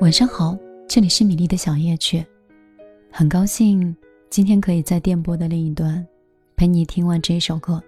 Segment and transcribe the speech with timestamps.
[0.00, 0.56] 晚上好，
[0.88, 2.24] 这里是米粒的小夜曲，
[3.12, 3.94] 很高兴
[4.30, 6.04] 今天可以在电波的另一端
[6.56, 7.82] 陪你听完这一首歌，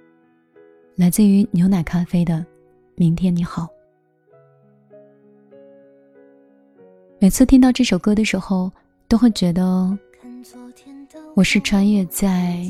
[0.95, 2.35] 来自于牛奶咖啡的
[2.97, 3.63] 《明天你好》。
[7.19, 8.71] 每次听到这首歌的时候，
[9.09, 9.99] 都会觉得
[11.35, 12.63] 我是穿越在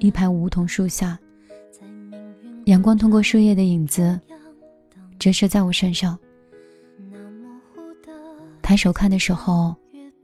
[0.00, 1.18] 一排梧桐树下，
[2.64, 4.18] 阳光通过树叶的影子
[5.18, 6.18] 折射在我身上。
[8.72, 9.76] 抬手看的时候，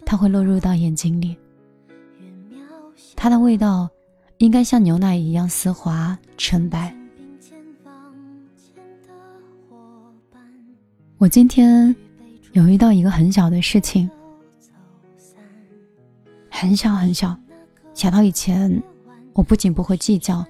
[0.06, 1.36] 它会落入到眼睛里。
[3.14, 3.86] 它的味道
[4.38, 6.96] 应该像牛奶一样丝滑纯白。
[11.18, 11.94] 我今天。
[12.52, 14.10] 有遇到一个很小的事情，
[16.50, 17.36] 很小很小，
[17.92, 18.82] 小到以前
[19.34, 20.42] 我不仅不会计较，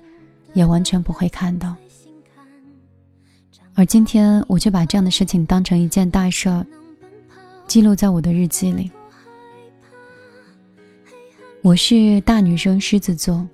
[0.55, 1.75] 也完全不会看到。
[3.75, 6.65] 而今天我却把这样的事情当成一件大事儿，
[7.69, 8.91] 记录在我的日记里。
[11.61, 13.47] 我是大女生，狮子座，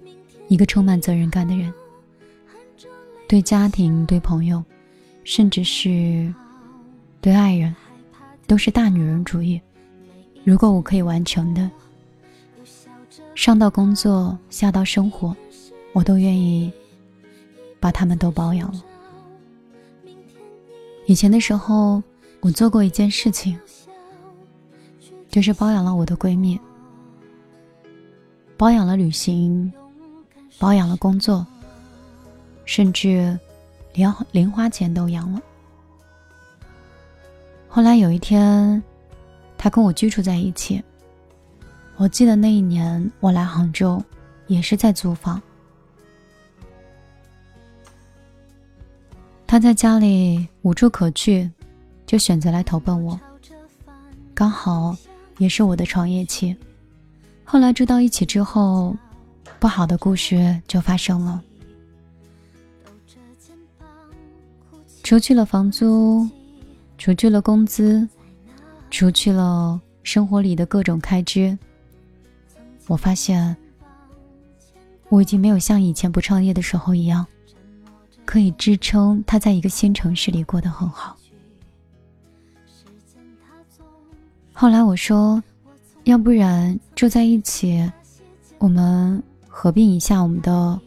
[0.47, 1.75] 一个充满责任感的人，
[3.27, 4.63] 对家庭、对朋友，
[5.25, 6.33] 甚至是
[7.21, 7.75] 对爱人。
[8.47, 9.59] 都是大女人主义。
[10.45, 11.71] 如果我可以完成的，
[13.35, 15.35] 上到工作，下到生活，
[15.95, 16.71] 我都愿意
[17.81, 18.85] 把他们都包养了。
[21.07, 22.03] 以前的时候，
[22.41, 23.59] 我做过一件事情，
[25.35, 26.57] 就是包养了我的闺蜜，
[28.57, 29.73] 包养了旅行，
[30.61, 31.45] 包养了工作，
[32.65, 33.37] 甚至
[33.95, 35.43] 连零花钱都养了。
[37.69, 38.81] 后来有一天，
[39.59, 40.81] 他跟我居住在一起。
[41.97, 44.01] 我记得那一年我来杭州，
[44.47, 45.43] 也是在租房。
[49.49, 51.51] 他在家里无处可去，
[52.07, 53.19] 就选择来投奔我。
[54.33, 54.97] 刚好
[55.39, 56.57] 也是我的创业期。
[57.45, 58.97] 后来住到一起之后，
[59.59, 61.43] 不好的故事就发生了。
[65.03, 66.29] 除去了房租。
[66.97, 68.09] 除去了工资，
[68.89, 71.59] 除去了生活里的各种开支，
[72.87, 73.55] 我发现
[75.11, 77.27] 我已经没有像以前不创业的时候一样，
[78.25, 81.19] 可以支撑他在一个新城市里过得很好。
[84.65, 85.43] 后来我说，
[86.05, 87.87] 要不然住在一起，
[88.57, 90.81] 我们合并一下我们的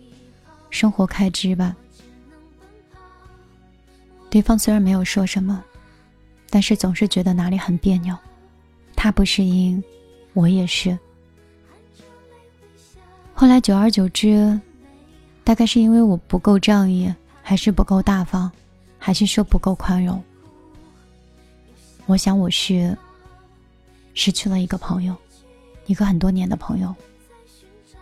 [0.72, 1.78] 生活开支吧。
[4.32, 5.64] 对方虽然没有说什么。
[6.50, 8.18] 但是总是觉得哪里很别扭，
[8.96, 9.84] 他不适应，
[10.34, 10.98] 我也是。
[13.36, 14.60] 后来久而久之，
[15.44, 18.52] 大概是因为我不够仗义，还是不够大方，
[18.98, 20.20] 还是说不够宽容？
[22.08, 22.98] 我想我是
[24.18, 25.16] 失去了一个朋友，
[25.86, 26.94] 一个很多年的朋友。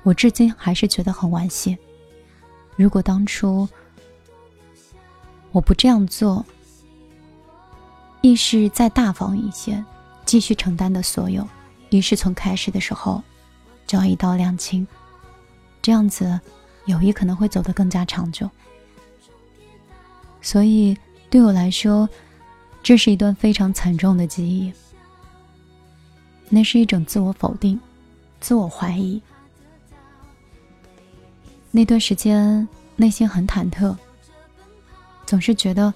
[0.02, 1.78] 我至今还是觉得很惋惜。
[2.78, 3.68] 如果当初
[5.52, 6.44] 我不这样做。
[8.22, 9.86] 亦是再大方一些，
[10.26, 11.44] 继续承担的所有；
[11.92, 13.22] 于是从开始的时候
[13.86, 14.88] 就要一刀两清，
[15.80, 16.40] 这样子
[16.86, 18.50] 友谊可能会走得更加长久。
[20.42, 20.98] 所以
[21.30, 22.10] 对我来说，
[22.82, 24.74] 这是一段非常惨重的记忆。
[26.50, 27.80] 那是一种自我否定、
[28.40, 29.22] 自我怀疑。
[31.72, 33.96] 那段时间内心很忐忑，
[35.26, 35.94] 总是觉得。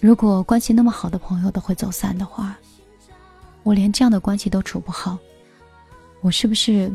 [0.00, 2.58] 如果关系那么好的朋友都会走散的话，
[3.62, 5.16] 我连这样的关系都处不好，
[6.20, 6.94] 我是不是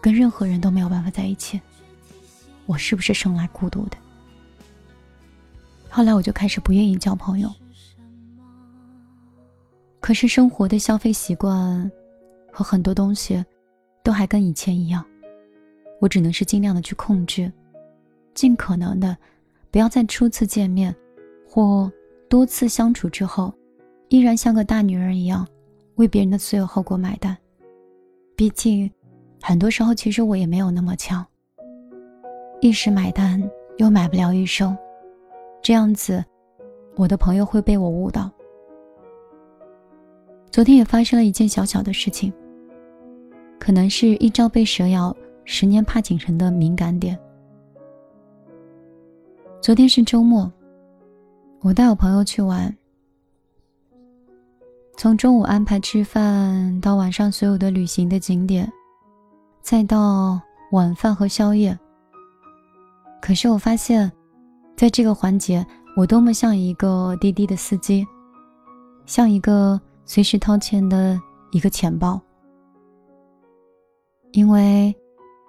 [0.00, 1.60] 跟任何人都没有办法在一起？
[2.64, 3.98] 我是不是生来孤独的？
[5.90, 7.52] 后来我就开始不愿意交朋友。
[10.00, 11.90] 可是生活的消费习惯
[12.58, 13.44] 和很多东西
[14.02, 15.04] 都还跟以前一样，
[16.00, 17.52] 我只能是尽量的去控制，
[18.34, 19.16] 尽可能的
[19.70, 20.92] 不要在初次见面
[21.48, 21.88] 或。
[22.28, 23.50] 多次相处之后，
[24.10, 25.46] 依然像个大女人一样，
[25.94, 27.34] 为别人的所有后果买单。
[28.36, 28.90] 毕竟，
[29.40, 31.24] 很多时候其实我也没有那么强。
[32.60, 33.42] 一时买单
[33.78, 34.76] 又买不了一生，
[35.62, 36.22] 这样子，
[36.96, 38.30] 我的朋友会被我误导。
[40.50, 42.30] 昨天也发生了一件小小的事情，
[43.68, 47.20] 可能是一朝被蛇咬，十年怕井绳的敏感点。
[49.60, 50.50] 昨天是周末。
[51.60, 52.74] 我带我朋友去玩，
[54.96, 58.72] 从中午安排吃饭，到晚上所有的旅行的景点，
[59.60, 60.40] 再到
[60.72, 61.78] 晚饭和宵夜。
[63.20, 64.10] 可是我发现，
[64.78, 65.62] 在这个环节，
[65.94, 68.06] 我多么像一个滴滴的司机，
[69.04, 72.18] 像一个随时掏钱的一个钱包，
[74.38, 74.94] 因为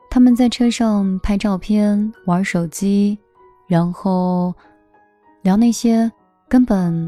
[0.10, 3.16] 他们在车上拍照片、玩手机，
[3.68, 4.52] 然后
[5.44, 6.12] 聊那些
[6.48, 7.08] 根本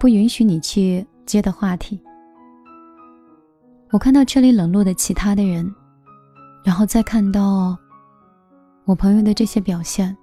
[0.00, 2.02] 不允许你去接的话题。
[3.92, 5.72] 我看到车里冷落的其他的人，
[6.64, 7.78] 然后再看到
[8.84, 10.14] 我朋友的这些表现，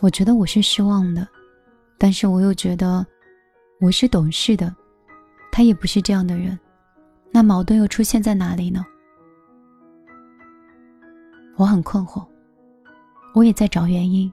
[0.00, 1.28] 我觉得我是失望的，
[1.96, 3.06] 但是我又觉得
[3.80, 4.74] 我是懂事的。
[5.52, 6.58] 他也不是这样的人，
[7.30, 8.84] 那矛盾又出现在哪里呢？
[11.56, 12.26] 我很困惑，
[13.34, 14.32] 我也在找原因。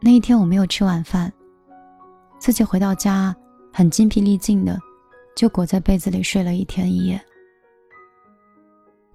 [0.00, 1.32] 那一天我没有吃晚饭，
[2.38, 3.34] 自己回到家
[3.72, 4.78] 很精疲力尽的，
[5.34, 7.20] 就裹在被子里睡了一天一夜。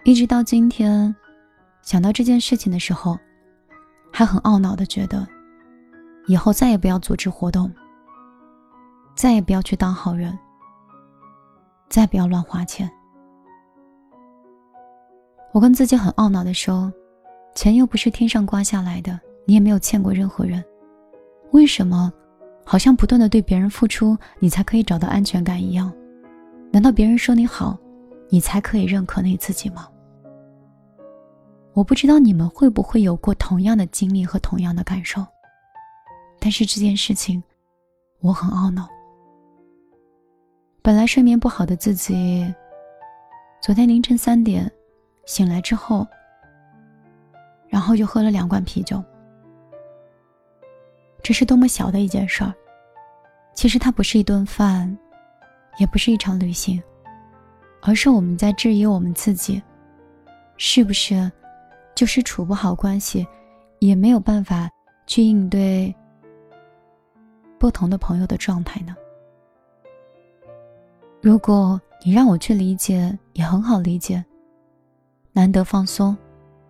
[0.04, 1.16] 一直到今天，
[1.82, 3.18] 想到这件事情的时候，
[4.12, 5.28] 还很懊恼的觉得，
[6.26, 7.72] 以后再也不要组织活动。
[9.16, 10.40] 再也不要去当好人，
[11.90, 12.90] 再不要乱花钱。
[15.52, 16.92] 我跟自己很懊恼的说
[17.56, 20.64] ：“钱又不是天上刮下来的，你也没有欠过任何人，
[21.52, 22.14] 为什么
[22.64, 25.92] 好像不断的对别人付出，你才可以找到安全感一样？
[26.72, 27.78] 难道别人说你好，
[28.30, 29.88] 你才可以认可你自己吗？”
[31.74, 35.26] 我不知道你们会不会有过同样的经历和同样的感受，
[36.40, 37.42] 但是这件事情，
[38.20, 38.88] 我很懊恼。
[40.82, 42.54] 本来睡眠不好的自己，
[43.62, 44.70] 昨天凌晨三点
[45.30, 46.08] 醒来之后，
[47.68, 49.02] 然后就喝了两罐啤酒。
[51.22, 52.52] 这是多么小的一件事儿，
[53.54, 54.98] 其实它不是一顿饭，
[55.78, 56.82] 也不是一场旅行，
[57.84, 59.62] 而是我们在质疑我们自己，
[60.58, 61.32] 是不是
[61.94, 63.26] 就是处不好关系，
[63.78, 64.68] 也没有办法
[65.06, 65.96] 去应对
[67.60, 68.96] 不同的朋友的状态呢？
[71.22, 74.26] 如果你让我去理解，也很好理解。
[75.32, 76.18] 难得放松，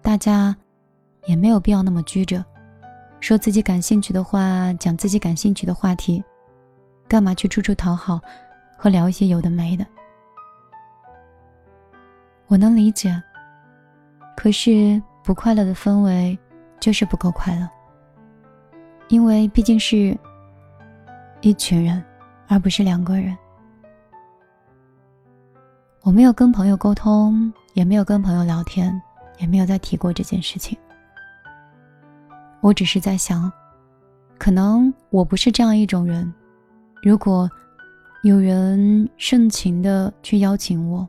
[0.02, 0.56] 大家
[1.26, 2.44] 也没有必要那么拘着，
[3.20, 6.24] 说自己感兴趣的话，讲自己感兴趣的话题，
[7.08, 8.20] 干嘛去处处讨好
[8.78, 9.86] 和聊一些有的没的？
[12.48, 13.22] 我能理解，
[14.36, 16.38] 可是不快乐的氛围
[16.80, 17.68] 就是不够快乐，
[19.08, 20.18] 因为毕竟是
[21.42, 22.04] 一群人，
[22.48, 23.38] 而不是两个人。
[26.02, 29.02] 我没有跟朋友沟通，也没有跟朋友聊天，
[29.38, 30.78] 也没有再提过这件事情。
[32.62, 33.52] 我只是在想，
[34.38, 36.32] 可能我不是这样一种人。
[37.02, 37.50] 如果
[38.24, 41.08] 有人盛情的去邀请我，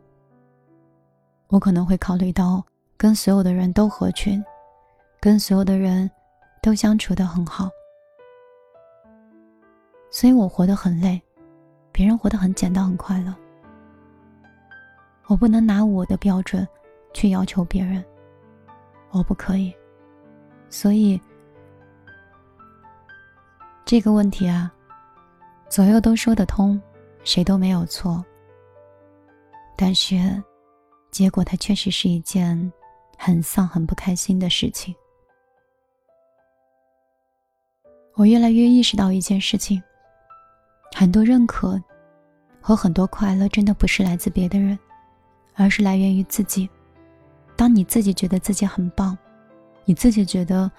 [1.48, 2.64] 我可能会考虑到
[2.96, 4.40] 跟所有的人都合群，
[5.20, 6.08] 跟所有的人
[6.62, 7.68] 都相处的很好。
[10.12, 11.20] 所以我活得很累，
[11.90, 13.34] 别人活得很简单很快乐。
[15.30, 16.66] 我不能拿我的标准
[17.14, 18.04] 去要求别人，
[19.10, 19.72] 我不可以。
[20.68, 21.20] 所以
[23.84, 24.74] 这个问题啊，
[25.68, 26.82] 左右都说得通，
[27.22, 28.24] 谁都没有错。
[29.76, 30.42] 但是
[31.12, 32.72] 结果它确实是一件
[33.16, 34.92] 很丧、很不开心的事情。
[38.16, 39.80] 我越来越意识到一件事情：
[40.92, 41.80] 很多认可
[42.60, 44.76] 和很多快乐，真的不是来自别的人。
[45.54, 46.68] 而是来源于自己。
[47.56, 49.16] 当你自己觉得自己很棒，
[49.84, 50.70] 你自己觉得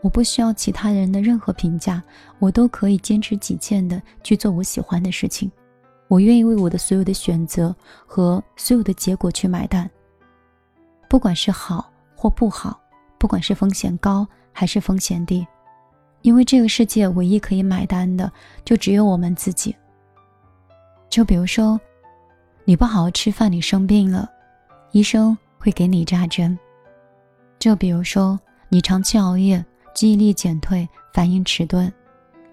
[0.00, 2.02] 我不需要其他人的任何评价，
[2.40, 5.50] 我都可以坚持己见的去做我喜欢的事情，
[6.08, 9.88] 我愿意为我的所有的选择和所有的结果去买单。
[11.08, 12.80] 不管是好或不好，
[13.16, 15.46] 不管是风险高还是风险低，
[16.22, 18.32] 因为这个世界唯一可以买单的
[18.64, 19.76] 就只有我们自己。
[21.08, 21.80] 就比如说。
[22.66, 24.26] 你不好好吃饭，你生病了，
[24.92, 26.58] 医生会给你扎针。
[27.58, 28.40] 就比如说，
[28.70, 29.62] 你长期熬夜，
[29.94, 31.92] 记忆力减退，反应迟钝，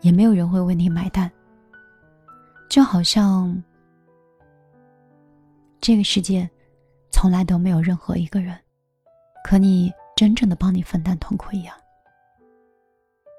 [0.01, 1.31] 也没有人会为你买单。
[2.69, 3.63] 就好像
[5.79, 6.49] 这个世界
[7.09, 8.57] 从来都没有任何一个人
[9.43, 11.73] 可你真正的帮你分担痛苦一样。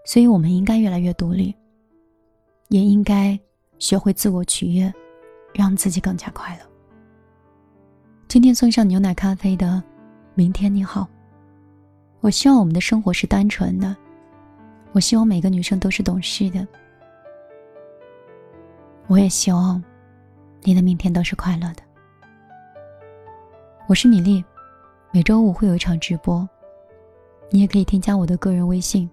[0.07, 1.55] 所以，我们应该越来越独立，
[2.69, 3.38] 也应该
[3.79, 4.93] 学会自我取悦。
[5.54, 6.66] 让自己更加快乐。
[8.28, 9.82] 今天送上牛奶咖啡的，
[10.35, 11.09] 明天你好。
[12.21, 13.97] 我希望我们的生活是单纯的，
[14.92, 16.66] 我希望每个女生都是懂事的。
[19.09, 19.82] 我也希望
[20.62, 21.82] 你的明天都是快乐的。
[23.88, 24.42] 我是米粒，
[25.11, 26.49] 每周五会有一场直播，
[27.50, 29.11] 你也可以添加我的个人微信：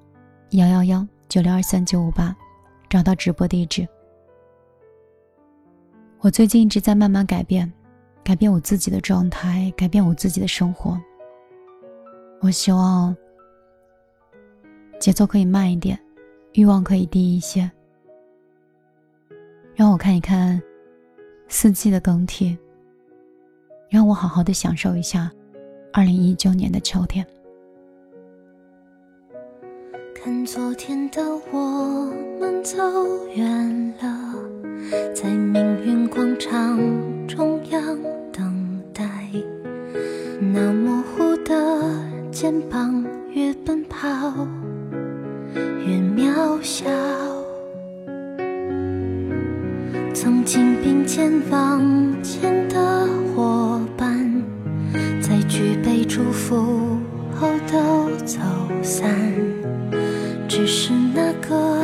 [0.52, 2.34] 幺幺幺九六二三九五八，
[2.88, 3.86] 找到直播地址。
[6.22, 7.72] 我最近一直在慢慢改变，
[8.26, 11.00] 改变我自己的状态，改变我自己的生活。
[12.42, 13.16] 我希望
[15.00, 15.98] 节奏可以慢一点，
[16.54, 17.72] 欲望可以低一些。
[19.76, 20.62] 让我看一看
[21.48, 22.58] 四季的更替，
[23.90, 25.32] 让我好好的享受一下
[25.94, 27.26] 二零一九年的秋天。
[30.14, 31.22] 看昨天的
[31.54, 32.78] 我们走
[33.36, 34.19] 远了，
[35.14, 36.80] 在命运广场
[37.28, 37.98] 中央
[38.32, 39.04] 等待。
[40.40, 41.56] 那模糊的
[42.32, 44.08] 肩膀，越奔跑
[45.86, 46.90] 越渺小。
[50.14, 51.82] 曾经并肩往
[52.24, 54.44] 前的伙伴，
[55.22, 56.98] 在举杯祝福
[57.36, 58.40] 后都走
[58.82, 59.10] 散。
[60.48, 61.84] 只是那个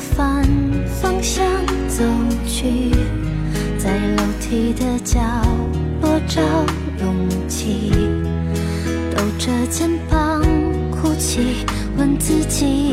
[0.00, 0.42] 反
[0.86, 1.44] 方向
[1.86, 2.02] 走
[2.46, 2.90] 去，
[3.78, 5.20] 在楼梯的角
[6.00, 6.40] 落找
[7.00, 7.92] 勇气，
[9.14, 10.42] 抖着肩膀
[10.90, 11.66] 哭泣，
[11.98, 12.89] 问自己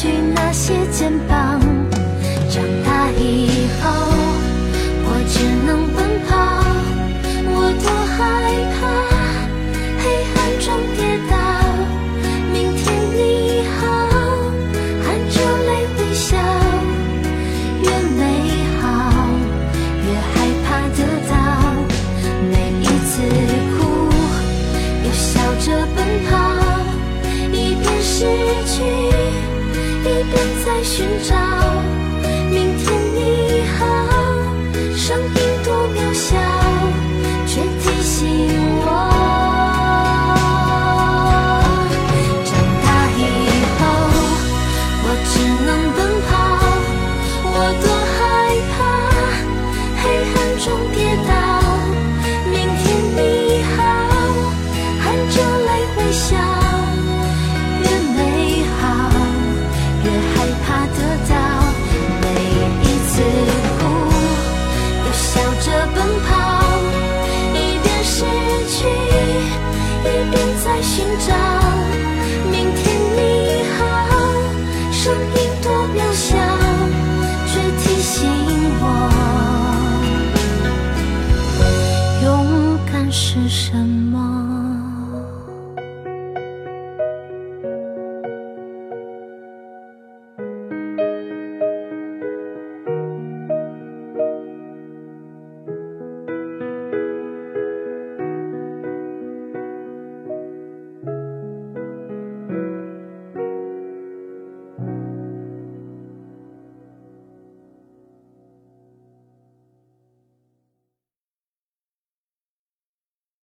[0.00, 0.27] 曾